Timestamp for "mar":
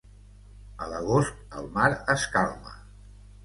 1.77-1.93